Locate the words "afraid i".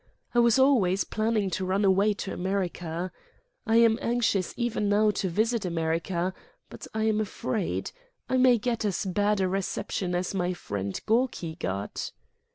7.21-8.37